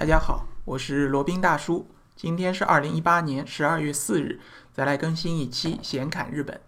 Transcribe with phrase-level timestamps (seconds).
[0.00, 1.86] 大家好，我是罗宾大叔。
[2.16, 4.40] 今天是二零一八年十二月四日，
[4.72, 6.58] 再来更新一期闲侃日本。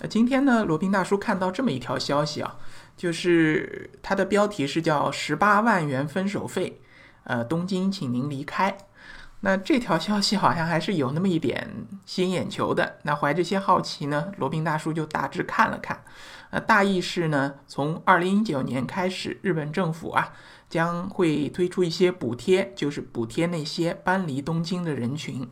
[0.00, 2.58] 呃，今天呢，罗宾大叔看到这么一条消息啊，
[2.94, 6.82] 就是它的标题是叫“十八万元分手费”，
[7.24, 8.76] 呃，东京请您离开。
[9.40, 12.98] 那这条消息好像还是有那么一点吸引眼球的。
[13.04, 16.04] 那怀着些好奇呢，罗宾大叔就大致看了看。
[16.50, 20.32] 呃，大意是呢，从二零一九年开始，日本政府啊。
[20.68, 25.48] 将会推出一些补贴，就是补贴那些搬离东京的人群，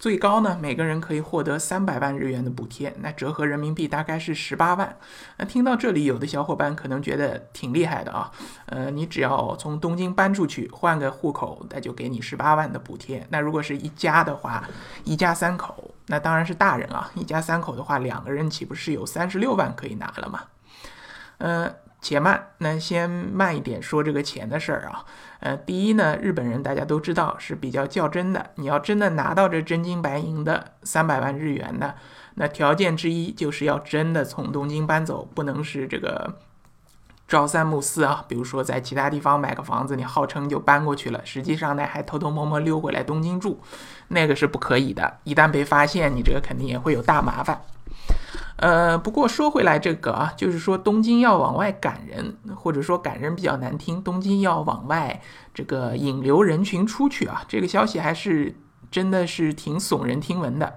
[0.00, 4.96] 最高呢，每个人可以获得三百万日元的补贴，那折合人民币大概是十八万。
[5.36, 8.32] 那听到这里，有的小伙伴可能觉得挺厉害的啊，
[8.64, 13.26] 呃，你只要从东京搬出去，换个户口，那就给你十八万的补贴。
[13.28, 14.66] 那如果是一家的话，
[15.04, 20.44] 一家三口，那当然是大人啊，一家三口的话，两个人岂不是有三十六万可以拿了吗？
[21.38, 21.74] 嗯。
[22.00, 25.04] 且慢，那先慢一点说这个钱的事儿啊。
[25.40, 28.50] 呃，第一呢，日本人大家都知道是比较较真的。
[28.56, 31.94] 你要真的拿到这真金白银的三百万日元呢，
[32.34, 36.38] 那条件之一就是要真的从东京搬走，不能是这个
[37.26, 38.24] 朝三暮四啊。
[38.28, 43.60] 比如说在其他地方买个房子，你号称就搬过去了，实际上呢还偷偷摸摸溜回来东京住，
[44.08, 45.18] 那个是不可以的。
[45.24, 47.60] 一旦被发现，你这个肯定也会有大麻烦。
[48.60, 55.22] 呃，不过说回来，这个啊，就是说东京要往外赶人，或者说赶人比较难听，东京要往外
[55.54, 58.54] 这个引流人群出去啊，这个消息还是
[58.90, 60.76] 真的是挺耸人听闻的。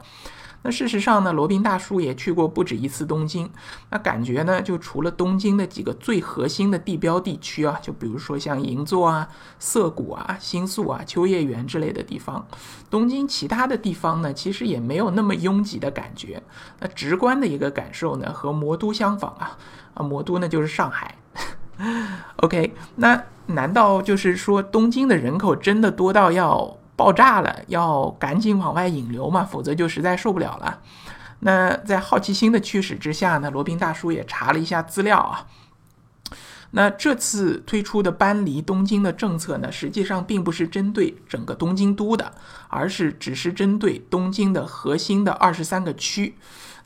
[0.64, 3.50] 那事实上呢，罗宾大叔也去过不止一次东京。
[3.90, 9.28] 那感觉呢，就除了东京的几个最核心的地标地区啊，就比如说像银座啊、
[9.60, 12.48] 涩谷啊、新宿啊、秋叶原之类的地方，
[12.90, 16.42] 东京其他的地方呢，其实也没有那么拥挤的感觉。
[16.80, 19.58] 那直观的一个感受呢，和魔都相仿啊。
[19.96, 21.16] 啊，魔都呢就是上海。
[22.38, 26.78] OK，那难道就是说东京的人口真的多到要？
[26.96, 30.82] 爆炸了，要赶紧往外引流嘛，否则就实在受不了了。
[31.40, 35.48] 那在好奇心的驱使之下呢，罗宾大叔也查了一下资料啊。
[36.76, 42.34] 那这次推出的搬离东京的政策呢，实际上并不是针对整个东京都的，
[42.68, 46.36] 而是只是针对东京的核心的二十三个区。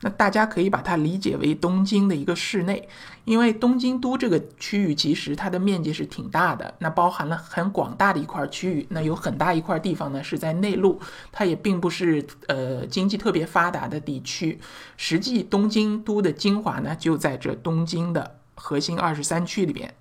[0.00, 2.88] 那大家可以把它理解为东京的一个市内，
[3.24, 11.00] 因为东京都这个区域其实它的面积是挺大的，那包含了很广大的一块区域，那有很大一块地方呢是在内陆，
[11.32, 14.60] 它也并不是呃经济特别发达的地区。
[14.96, 19.94] 实际东京都的精华呢就在这东京的核心二十三区里边。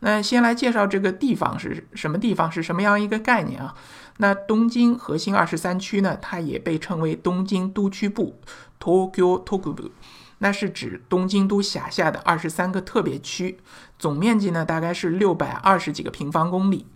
[0.00, 3.74] 那先来介绍这个地方是什么地方，是什么样一个概念啊？
[4.18, 8.38] 那东京核心二十三区呢，它也被称为东京都区部
[8.80, 9.90] （Tokyo Tokubu），
[10.38, 13.58] 那是指东京都辖下的二十三个特别区，
[13.98, 16.86] 总面积呢大概是六百二十几个平方公里，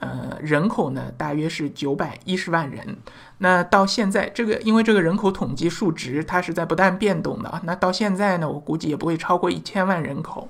[0.00, 2.98] 呃，人口呢大约是九百一十万人。
[3.38, 10.48] 那到现在这个，因为这个人口统计数值它是在不断变动的，那到现在呢，我估计也不会超过一千万人口。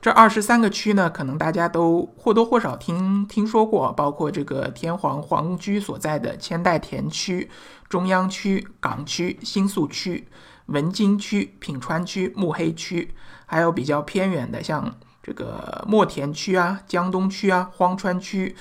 [0.00, 7.50] 这二十三个区呢，可能大家都或多或少听听说过，包括这个天皇皇居所在的千代田区、
[7.88, 10.28] 中央区、港区、新宿区、
[10.66, 13.12] 文京区、品川区、目黑区，
[13.44, 18.54] 还有比较偏远的，像这个墨田区啊、江东区啊、荒川区、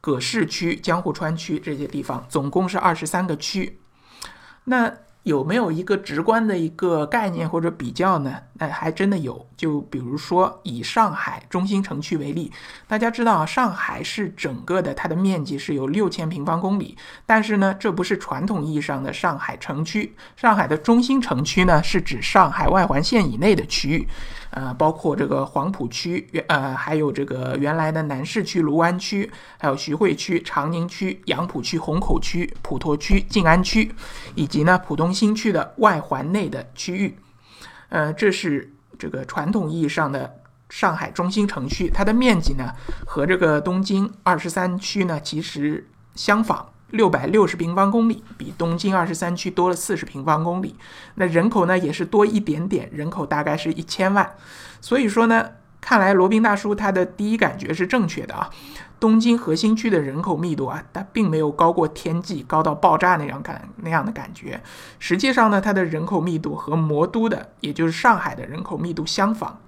[0.00, 3.80] 葛饰区、江户川区这些地方，总共是二十三个区。
[4.64, 4.92] 那
[5.24, 8.42] 有没有一个直观的一个概念或者比较呢？
[8.58, 9.44] 那还真的有。
[9.56, 12.52] 就比如说以上海中心城区为例，
[12.86, 20.14] 大家知道上海是整个的它的面积是有六千平方公里，但是呢，这不是传统意义上的上海城区。
[20.36, 24.08] 上海的中心城区呢，是指上海外环线以内的区域，
[24.50, 29.28] 呃，包括这个黄浦区，呃，还有这个原来的南市区、卢湾区，
[29.58, 33.92] 还有徐汇区、长宁区、杨浦区、虹口区、普陀区、静安区，
[34.36, 35.06] 以及呢浦东。
[35.16, 37.16] 新区的外环内的区域，
[37.88, 42.72] 呃，这是这个传统意义上的上海中心城区，它的面积呢
[43.06, 50.74] 和这个东京二十三区呢其实相仿，六百六十平方公里，比东京二十三区多了四十平方公里。
[51.14, 54.34] 那人口呢也是多一点点，人口大概是一千万。
[54.80, 55.50] 所以说呢，
[55.86, 58.50] 看来罗宾大叔他的第一感觉是正确的啊。
[58.98, 64.60] 东京核心区的人口密度啊，它并没有高过天际，高到爆炸那样感那样的感觉。
[64.98, 69.60] 实际上呢，它的人口密度和魔都的，也就是上海的人口密度相仿。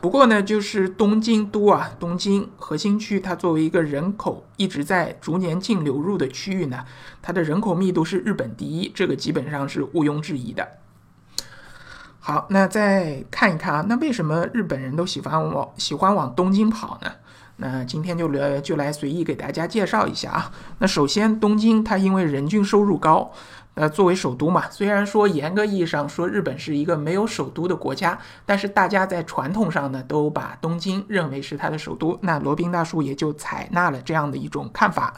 [0.00, 6.84] 不过呢，就是东京都啊，东京核心区，它作为一个人口一直在逐年净流入的区域呢，
[7.20, 10.68] 它的人口密度是日本第一，这个基本上是毋庸置疑的。
[12.24, 17.10] 好，那再看一看啊，那为什么日本人都喜欢往喜欢往东京跑呢？
[17.56, 20.52] 那今天就来就来随意给大家介绍一下啊。
[20.78, 23.32] 那首先，东京它因为人均收入高，
[23.74, 28.16] 呃，作为首都嘛，虽然说严格意义上说日本是一个没有首都的国家，
[28.46, 32.16] 但是大家在传统上呢都把东京认为是它的首都。
[32.22, 35.14] 那罗宾大叔也就采纳了这样的一种看法。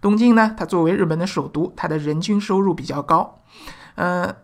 [0.00, 3.42] 东京呢，它作为日本的首都，它的人均收入比较高。
[3.96, 4.34] 呃，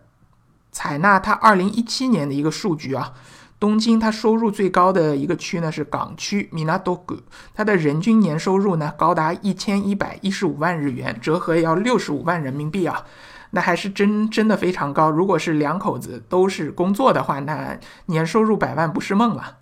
[0.75, 3.13] 采纳它二零一七年的一个数据啊。
[3.57, 7.19] 东京它收入最高的一个区呢是港区 Minato-gu，
[7.53, 13.05] 它的人均年收入呢高达一千一百一十五万日元，折合要六十五万人民币啊，
[13.51, 15.09] 那还是真真的非常高。
[15.09, 19.59] 如果是两口子都是工作的话，那年收入百万不是梦了。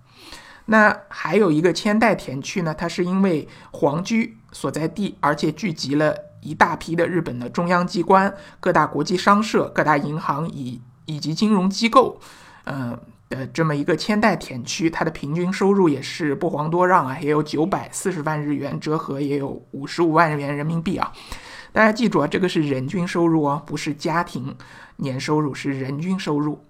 [0.65, 12.19] 那还有一个千代田区呢，它是因为皇居所在地，而且聚集了一大批的日本的中央机关、各大国际商社、各大银行以以及金融机构，
[12.65, 12.97] 呃
[13.29, 21.11] 的，这么一个千代田区，它的平均收入也是不遑多让啊，也有九百四十万日元，折合也有五十五万元人民币啊。
[21.71, 24.55] 大家记住啊，这个是人均收入哦，不是家庭
[24.97, 26.63] 年收入，是人均收入。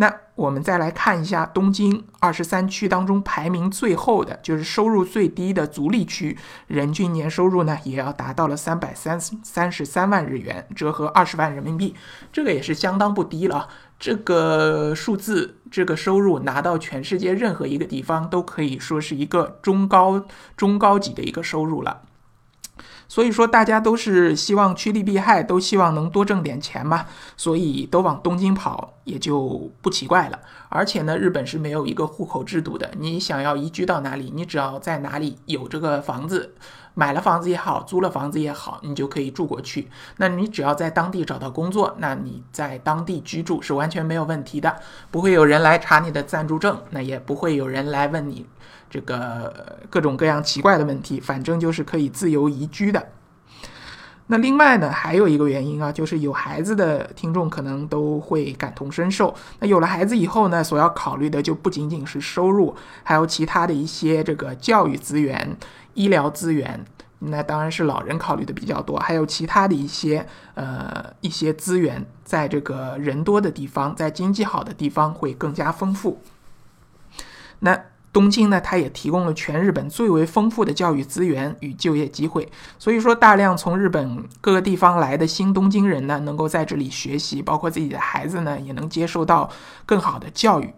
[0.00, 11.96] 那我们再来看一下东京二十三区当中排名最后的，就是收入最低的足利区，人均年收入呢也要达到了三百三三十三万日元，折合二十万人民币，
[12.32, 13.68] 这个也是相当不低了。
[13.98, 20.24] 这个数字，这个收入拿到全世界任何一个地方都可以说是一个中高
[20.56, 22.02] 中高级的一个收入了。
[23.08, 27.06] 所以说，大家都是希望趋利避害，都希望能多挣点钱嘛，
[27.36, 30.38] 所以都往东京跑也就不奇怪了。
[30.68, 36.54] 而且呢，日本是没有一个户口制度的，你想要移居到哪里，你只要在哪里有这个房子。
[36.94, 39.88] 买了房子也好，租了房子也好，你就可以住过去。
[40.16, 44.76] 那你只要在当地找到工作，那你在当地居住是完全没有问题的，
[45.08, 48.44] 不会有人来查你的暂住证，那也不会有人来问你
[48.90, 51.20] 这个各种各样奇怪的问题。
[51.20, 53.06] 反正就是可以自由移居的。
[54.28, 59.34] 那另外呢，还有一个原因啊，就是有孩子的听众可能都会感同身受。
[59.58, 65.56] 那有了孩子以后呢，所要考虑的就不仅仅是收入，还有其他的一些这个教育资源。
[65.94, 66.84] 医疗资源，
[67.18, 76.22] 那当然是老人考虑的比较多，还有其他的一些呃一些资源，在这个人多的地方，在经济好的地方会更加丰富。
[77.58, 77.76] 那
[78.12, 89.50] 东京呢，它也提供了全日本最为丰富的教育资源与就业机会，所以说大量从日本各个地方来的新东京人呢，能够在这里学习，包括自己的孩子呢，也能接受到
[89.86, 90.72] 更好的教育。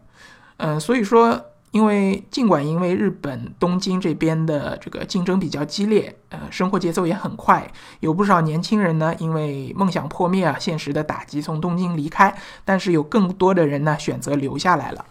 [0.58, 1.46] 嗯，所以说。
[1.72, 7.64] 因为尽管因为日本东京这边的这个竞争比较激烈，呃，生活节奏也很快，
[8.00, 15.04] 有不少年轻人呢因为梦想破灭啊，现实的打击从东京离开，但是有更多的人呢选择留下来了。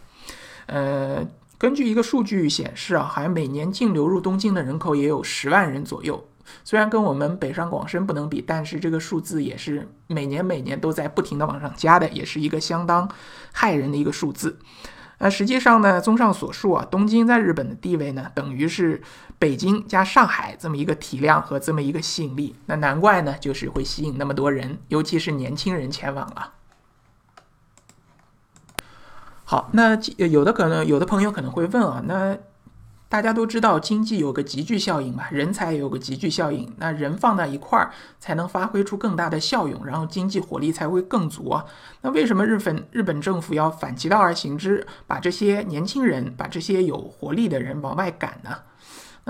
[0.65, 1.25] 呃，
[1.59, 6.25] 根据一个数据显示啊，好像每年净流入东京的人口也有十万人左右，
[6.63, 13.09] 虽然跟我们北上广深不能比，但是这个数字也是每年每年都在不停的往上加的，也是一个相当
[13.53, 14.57] 骇人的一个数字。
[15.17, 19.01] 那实际上呢，综上所述啊，东京在日本的地位呢，等于是
[19.37, 22.55] 北京加上海这么一个体量和这么一个吸引力。
[22.67, 26.53] 那难怪呢，就是会吸引那么多人，尤其是年轻人前往了。
[29.49, 32.37] 好，那有的可能有的朋友可能会问啊，那。
[33.09, 36.71] 大家都知道，经济有个集聚效应嘛，人才有个集聚效应。
[36.77, 41.65] 那人放到一块儿，才能发挥出更大的效用，然后经济活力才会更足啊。
[42.01, 48.51] 那为什么日本日本政府要反其道而行之，把这些年轻人，把这些有活力的人往外赶呢？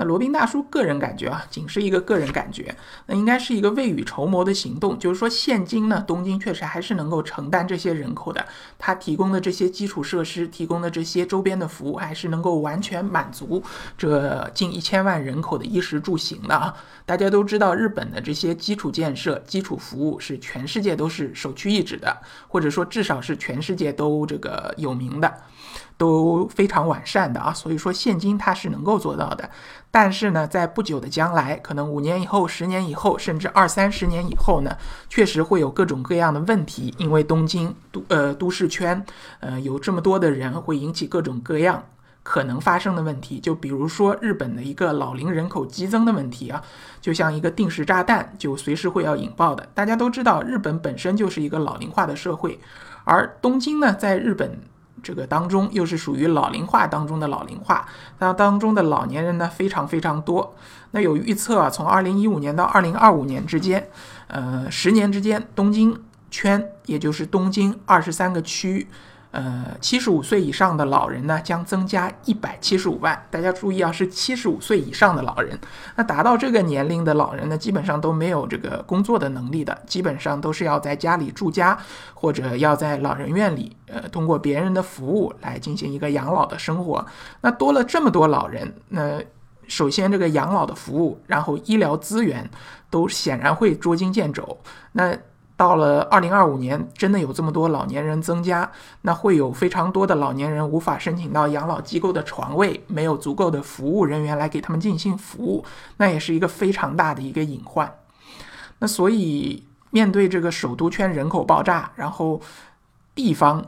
[0.00, 4.98] 那罗宾大叔个人感觉啊，仅是一个个人感觉，那应该是一个未雨绸缪的行动。
[4.98, 8.42] 就是说，现今呢，东京确实还是能够承担这些人口的，
[8.78, 13.62] 它提供的这些基础设施，提供的这些周边的服务，还是能够完全满足
[13.98, 16.74] 这近一千万人口的衣食住行的啊。
[17.04, 22.16] 大家都知道，日本的这些基础建设、基础服务是全世界都是首屈一指的，
[22.48, 25.30] 或者说至少是全世界都这个有名的。
[26.00, 29.50] 都非常完善的啊，所以说现金它是能够做到的，
[29.90, 34.74] 但是呢，在不久的将来，可能五年以后、十年以后，甚至二三十年以后呢，
[35.10, 39.04] 确实会有各种各样的问题，因为东京都呃都市圈，
[39.40, 41.84] 呃有这么多的人，会引起各种各样
[42.22, 43.38] 可能发生的问题。
[43.38, 46.62] 就比如说日本的一个老龄人口激增的问题啊，
[47.02, 49.68] 就像一个定时炸弹，就随时会要引爆的。
[49.74, 52.58] 大家都知道，日本本身就是一个老龄化的社会，
[53.04, 54.58] 而东京呢，在日本。
[55.02, 57.86] 这个当中又是属于老龄化当中的老龄化，
[58.18, 60.54] 那当中的老年人呢非常非常多。
[60.92, 63.88] 那有预测啊，从二零一五年到二零二五年之间，
[64.26, 65.96] 呃，十年之间，东京
[66.30, 68.88] 圈也就是东京二十三个区，
[69.32, 73.26] 呃，七十五岁以上的老人呢，将增加一百七十五万。
[73.30, 75.58] 大家注意啊，是七十五岁以上的老人。
[75.94, 81.78] 那达到这个年龄的老人呢，基本上都没有这个工作的能力的，基本上都是要在家里住家，
[82.12, 87.06] 或者要在老人院里，呃，通过别人的服务来进行一个养老的生活。
[87.40, 89.22] 那多了这么多老人，那
[89.68, 92.50] 首先这个养老的服务，然后医疗资源，
[92.90, 94.58] 都显然会捉襟见肘。
[94.90, 95.16] 那
[95.60, 105.62] 到了二零二五年，真的有这么多老年人增加，那会有非常多的老年人无法申请到养老机构的床位，没有足够的服务人员来给他们进行服务，
[105.98, 107.94] 那也是一个非常大的一个隐患。
[108.78, 112.40] 那所以面对这个首都圈人口爆炸，然后
[113.14, 113.62] 地方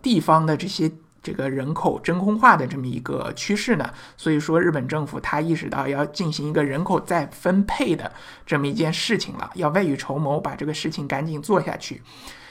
[0.00, 0.90] 地方的这些。
[1.24, 8.12] 这个人口真空化的这么一个趋势呢，所以说日本政府他意识到要进行一个人口再分配的
[8.44, 12.02] 这么一件事情了，要未雨绸缪，把这个事情赶紧做下去。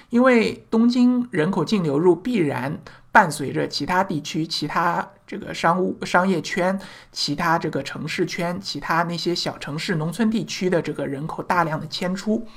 [0.10, 2.80] 因为东京人口净流入必然
[3.12, 6.80] 伴随着其他地区、其他这个商务商业圈、
[7.12, 12.48] 其他这个城市圈、其他那些小城市、农村地区的这个人口大量的迁出。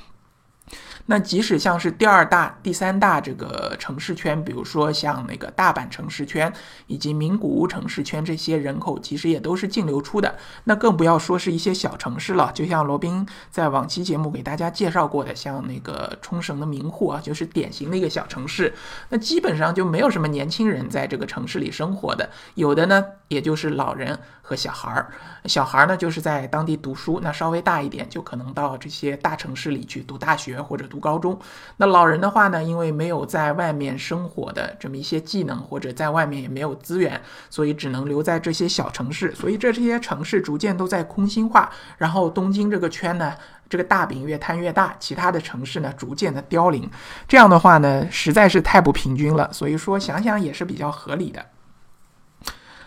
[1.08, 6.52] 那即使像是第二大、第三大这个城市圈，比如说像那个大阪城市圈
[6.88, 10.34] 以及名古屋城市圈，这些人口其实也都是净流出的。
[10.64, 18.74] 那更不要说是一些小城市了，就像罗宾在往期节目给大家介绍过的，像那个冲绳的名护啊，就是典型的一个小城市。
[19.08, 25.12] 那基本上就没有什么年轻人在这个城市里生活的，有的呢，也就是老人和小孩儿。
[25.44, 30.95] 小孩儿呢，就是在当地读书，那稍微大一点，就可能到这些大城市里去读大学或者读。
[30.96, 31.38] 读高中，
[31.76, 39.34] 那老人的话呢，因为没有在外面生活的这么一些技能，或者在外面也没有资源，所以只能留在这些小城市。
[39.34, 43.34] 所以这这些城市逐渐都在空心化，然后东京这个圈呢，
[43.68, 46.90] 这个大饼越摊越大，其他的城市呢逐渐的凋零。
[47.28, 49.52] 这样的话呢，实在是太不平均了。
[49.52, 51.44] 所以说想想也是比较合理的。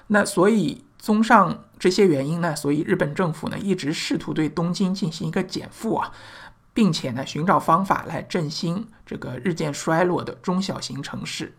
[0.08, 6.12] 那所以综上这些原因呢，所以日本政府呢一直试图对东京进行一个减负啊。
[6.74, 11.56] 并且呢，寻找方法来振兴这个日渐衰落的中小型城市。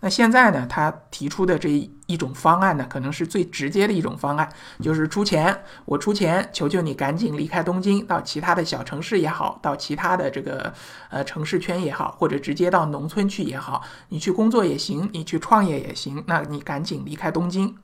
[0.00, 4.48] 那现在呢，他提出的这一一种方案呢，可能是最直接的一种方案，
[4.80, 10.72] 就是出钱，我出钱，求求你赶紧离开东京，到其他的小城市也好，到其他的这个
[11.08, 17.74] 呃城市圈也好，或者直接到农村去也好，你去工作也行，你去创业也行，那你赶紧离开东京。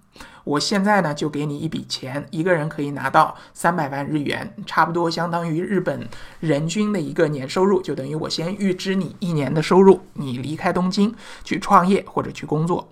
[0.45, 6.07] 我现在呢就给你一笔钱，一个人可以拿到三百万日元，差不多相当于日本
[6.41, 12.87] 人均的一个年收入，就等于我先预支你一年的收入，你离开东京去创业或者去工作。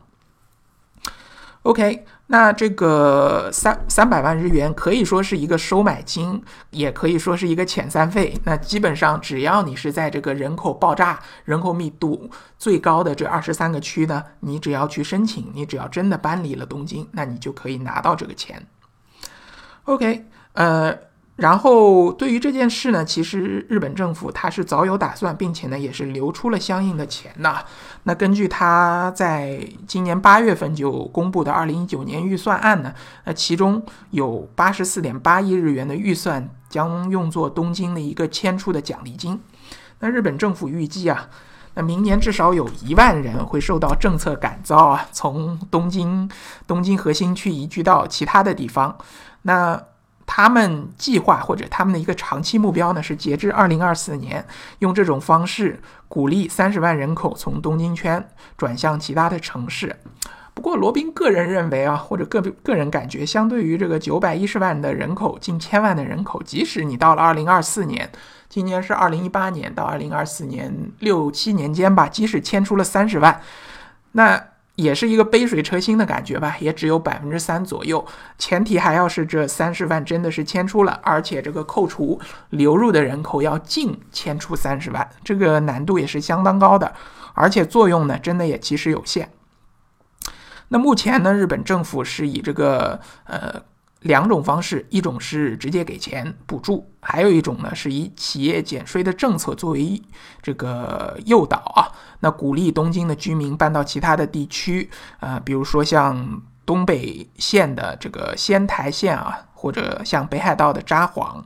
[1.63, 8.41] OK，那这个三三百万日元可以说是一个收买金，也可以说是一个遣散费。
[8.45, 18.67] 那基本上只要你是在这个人口爆炸、人口密度最高的这二十三个区呢，你只要去申请，你只要真的搬离了东京，那你就可以拿到这个钱。
[19.85, 21.09] OK，呃。
[21.39, 27.65] 然后对于这件事呢，其实日本政府他是早有打算，并且呢也是留出了相应的钱的。
[28.03, 32.93] 那根据他在今年八月份就公布的二零一九年预算案呢，
[33.25, 33.81] 那其中
[34.11, 39.41] 有八十四点八亿日元的预算将用作东京的一个迁出的奖励金。
[40.01, 41.29] 那日本政府预计啊，
[41.75, 46.29] 那明年至少有一万人会受到政策感召啊，从东京
[46.67, 48.99] 东京核心区移居到其他的地方。
[49.43, 49.81] 那
[50.31, 54.45] 他们计划或者他们的一个长期目标呢，是截至二零二四年，
[54.81, 59.97] 用这种方式鼓励三十万人口从东京圈转向其他的城市。
[60.53, 68.11] 不过，罗宾个人认为啊，或者个个人感觉，相对于这个九百一十万的人口，近千万的人口，即使你到了二零二四年，
[68.51, 73.41] 今年是二零一八年到二零二四年六七年间吧，即使迁出了三十万，
[74.13, 74.45] 那。
[74.79, 78.07] 也是一个杯水车薪的感觉吧，也只有百分之三左右。
[78.39, 82.21] 前提还要是这三十万真的是迁出了，而且这个扣除
[82.51, 86.95] 流入的人口要净迁出三十万，这个难度也是相当高的，
[87.35, 89.29] 而且作用呢真的也其实有限。
[90.69, 93.63] 那目前呢，日本政府是以这个呃。
[94.01, 100.01] 两种方式，一种是直接给钱补助，还有一种呢是以企业减税的政策作为
[100.41, 101.91] 这个诱导啊，
[102.21, 104.89] 那鼓励东京的居民搬到其他的地区
[105.19, 111.43] 啊，比如说像东北县的这个仙台县啊，或者像北海道的札幌，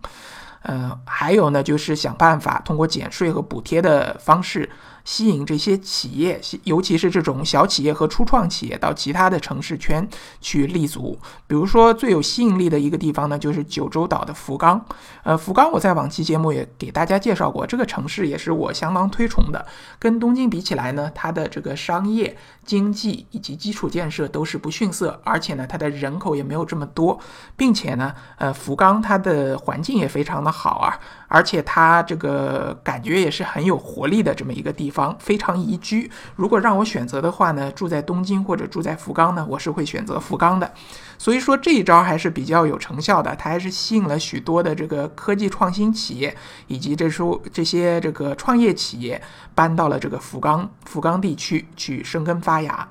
[0.62, 4.68] 呃，还有呢就是想办法通过减税和补贴的方式，
[5.04, 10.06] 吸引这些企业，尤其是这种小企业和初创企业到其他的城市圈
[10.40, 11.18] 去立足。
[11.46, 14.84] 比如说最有吸引力的一个地方呢，就是九州岛的福冈。
[15.24, 19.64] 呃，福冈我在往期节目也给大家介绍过，这个城市也是我相当推崇的。
[19.98, 27.18] 跟东京比起来呢，它的这个商业、经济以及基础建设都是不逊色，而且呢，它的人口也没有这么多，
[27.56, 30.98] 并且呢，呃，福冈它的环境也非常的好啊。
[31.34, 36.10] 而且它这个感觉也是很有活力的这么一个地方，非常宜居。
[36.36, 40.70] 如果让我选择的话呢，住在东京或者住在福冈呢，我是会选择福冈的。
[41.16, 46.36] 所以说这一招还是比较有成效的，它还是吸引了许多的这个科技创新企业
[46.66, 49.18] 以及这说这些这个创业企业
[49.54, 52.86] 搬到了这个福冈福冈地区去生根发芽。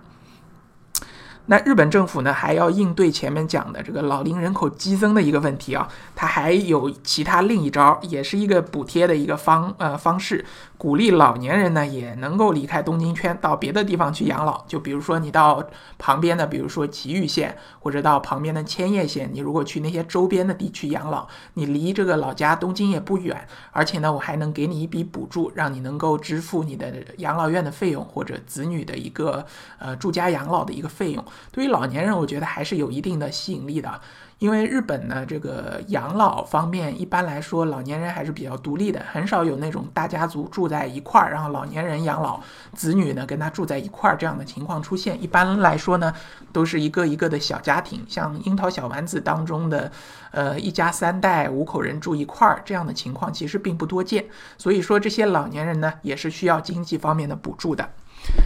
[1.51, 10.45] 那日本政府呢，还要应对前面讲的这个老龄人口激增的一个问题啊，它还有其他另一招，也是一个补贴的一个方呃方式。
[10.77, 14.63] 鼓励老年人呢也能够离开东京圈，到别的地方去养老。
[14.65, 15.61] 就比如说你到
[15.99, 29.45] 旁边的，比如说埼玉县，或者到旁边的千叶县，你如果去那些周边的地区养老，你离这个老家东京也不远，而且呢，我还能给你一笔补助，让你能够支付你的养老院的费用或者子女的一个
[29.77, 31.23] 呃住家养老的一个费用。
[31.51, 33.99] 对于老年人，我觉得还是有一定的吸引力的。
[34.39, 42.39] 因为日本呢，这个养老方面一般来说，老年人还是比较独立的，很少有那种大家族住在一块儿，然后老年人养老，
[42.73, 45.21] 子女呢跟他住在一块儿这样的情况出现。
[45.21, 46.11] 一般来说呢，
[46.51, 49.91] 都是一个一个的小家庭，像《樱桃小丸子》当中的，
[50.31, 54.25] 呃，一家三代五口人住一块儿这样的情况其实并不多见。
[54.57, 57.87] 所以说，这些老年人呢，也是需要经济方面的补助的。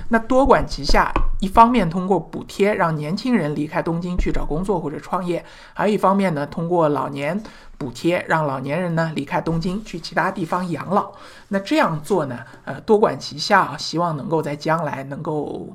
[0.10, 1.12] 那多管齐下，
[1.46, 7.40] 一方面通过补贴让年轻人离开东京去找工作或者创业，还有一方面呢，通过老年
[7.78, 11.12] 补贴让老年人呢离开东京去其他地方养老。
[11.50, 15.70] 那这样做呢，呃，多管齐下，希望能够在将来能够，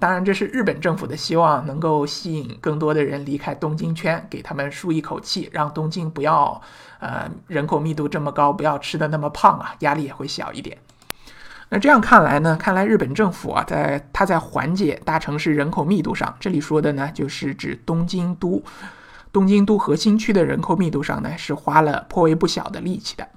[0.00, 6.60] 当然这是日本政府的希望，能够吸引更多的人离开东京圈，给他们舒一口气，让东京不要，
[6.98, 10.76] 呃，人口密度这么高，不要吃的那么胖啊，压力也会小一点。
[11.70, 12.56] 那这样看来呢？
[12.56, 18.62] 看来日本政府啊，在它在缓解大城市人口密度上，这里说的呢，就是指东京都，
[19.30, 23.28] 东京都核心区的人口密度上呢，是花了颇为不小的力气的。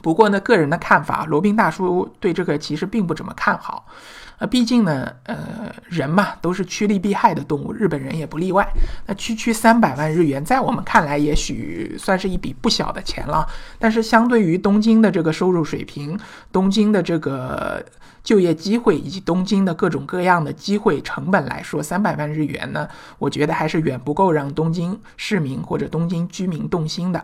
[0.00, 3.84] 不过呢，个人的看法，罗宾大叔对这个其实并不怎么看好。
[4.40, 5.36] 呃，毕竟呢，呃，
[5.90, 8.66] 人嘛都是趋利避害的动物，日本人也不例外。
[9.06, 13.46] 那区区三百万日元，在我们看来也许算是一笔不小的钱了。
[13.78, 16.18] 但是相对于东京的这个收入水平、
[16.50, 17.84] 东京的这个
[18.24, 27.22] 就业机会以及东京的各种各样的机会成本来说，三百万日元呢，我觉得还是远不够让东京市民或者东京居民动心的。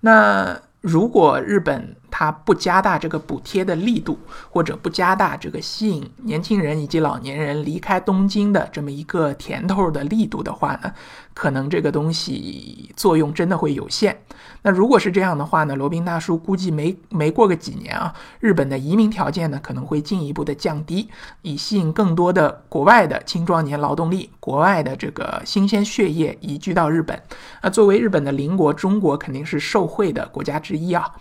[0.00, 4.18] 那如果日本，它不加大这个补贴的力度，
[4.50, 10.90] 或者不加大这个吸引年轻人以及老年人离开东京的这么一个甜头的力度的话呢，
[11.34, 14.18] 可能这个东西作用真的会有限。
[14.62, 21.10] 那如果是这样的话呢，罗宾大叔估计没没过个几年啊，日本的移民条件呢可能会进一步的降低，
[21.42, 27.22] 以吸引更多的国外的青壮年劳动力、国外的这个新鲜血液移居到日本。
[27.62, 31.12] 那作为日本的邻国，中国肯定是受惠的国家之一啊。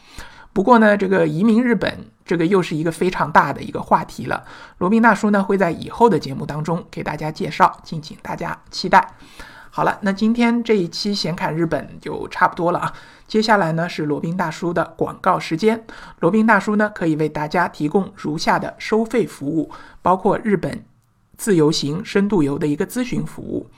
[0.56, 4.42] 不过呢，这个移民日本，这个又是一个非常大的一个话题了。
[4.78, 9.06] 罗宾大叔呢会在以后的节目当中给大家介绍，敬请大家期待。
[9.70, 12.94] 好了，那今天这一期闲侃日本就差不多了啊。
[13.28, 15.86] 接下来呢是罗宾大叔的广告时间。
[16.22, 19.70] 罗宾大叔呢可以为大家提供如下的收费服务，
[20.02, 20.86] 包括日本
[21.36, 23.70] 自由行、深度游的一个咨询服务。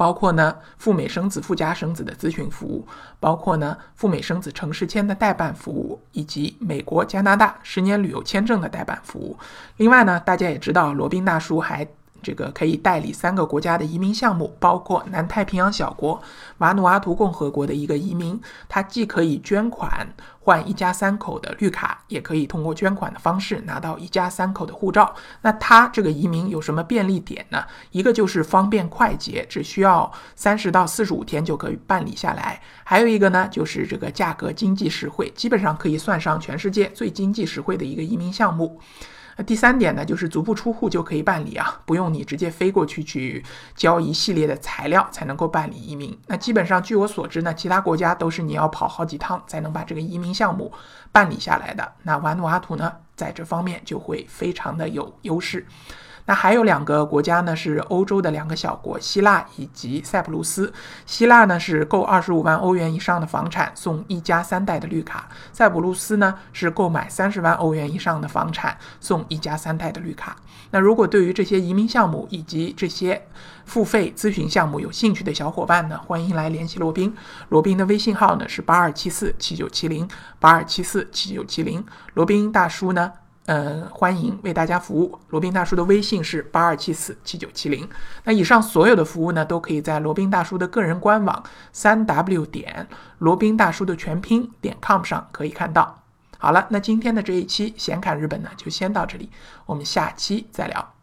[0.00, 2.88] 包括呢赴美生子、附加生子的咨询服务，
[3.20, 9.36] 包括呢赴美生子城市签的代办服务，以及美国、加拿大十年旅游签证的代办服务。
[9.76, 11.86] 另外呢，大家也知道，罗宾大叔还。
[12.22, 16.20] 这个可以代理三个国家的移民项目，包括南太平洋小国
[16.58, 20.06] 瓦努阿图共和国的一个移民，他既可以捐款
[20.40, 25.14] 换一家三口的绿卡，也可以通过捐款的方式拿到一家三口的护照。
[25.42, 27.64] 那他这个移民有什么便利点呢？
[27.90, 38.80] 一个就是方便快捷，只需要三十到四十五天就可以办理下来；还有一个呢，就是这个价格经济实惠，基本上可以算上全世界最经济实惠的一个移民项目。
[39.36, 46.18] 那第三点呢，就是足不出户就可以办理啊，不用你直接飞过去去交一系列的材料才能够办理移民。
[46.26, 50.72] 那基本上据我所知呢，其他国家都是你要跑好几趟才能把这个移民项目
[51.12, 51.92] 办理下来的。
[52.02, 55.66] 那瓦努阿图呢，在这方面就会非常的有优势。
[56.30, 60.72] 那还有两个国家呢，是欧洲的两个小国，希腊以及塞浦路斯。
[61.04, 70.36] 希腊呢是购二十五万欧元以上的房产送一家三代的绿卡，塞浦路斯呢是购买三十万欧元以上的房产送一家三代的绿卡。
[70.70, 73.20] 那如果对于这些移民项目以及这些
[73.64, 77.12] 付费咨询项目有兴趣的小伙伴呢，欢迎来联系罗宾。
[77.48, 81.84] 罗宾的微信号呢是八二七四七九七零八二七四七九七零。
[82.14, 83.10] 罗宾大叔呢？
[83.46, 85.18] 呃，欢迎为大家服务。
[85.30, 87.88] 罗宾大叔的微信是八二七四七九七零。
[88.24, 92.86] 那以上所有的服务呢，都可以在罗宾大叔的个人官网三 w 点
[93.18, 96.02] 罗宾大叔的全拼点 com 上可以看到。
[96.38, 99.30] 好了，那今天的这一期闲侃日本呢，就先到这里，
[99.66, 100.99] 我们下期再聊。